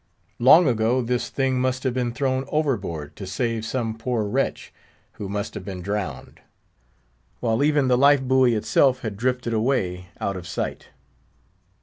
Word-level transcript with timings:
Long 0.39 0.67
ago, 0.67 1.03
this 1.03 1.29
thing 1.29 1.61
must 1.61 1.83
have 1.83 1.93
been 1.93 2.11
thrown 2.11 2.43
over 2.47 2.75
board 2.75 3.15
to 3.17 3.27
save 3.27 3.63
some 3.63 3.95
poor 3.95 4.23
wretch, 4.25 4.73
who 5.11 5.29
must 5.29 5.53
have 5.53 5.63
been 5.63 5.83
drowned; 5.83 6.39
while 7.39 7.63
even 7.63 7.87
the 7.87 7.99
life 7.99 8.23
buoy 8.23 8.55
itself 8.55 9.01
had 9.01 9.15
drifted 9.15 9.53
away 9.53 10.07
out 10.19 10.35
of 10.37 10.47
sight. 10.47 10.87